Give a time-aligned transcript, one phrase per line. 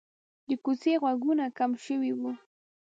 [0.47, 2.31] د کوڅې غږونه کم شوي وو.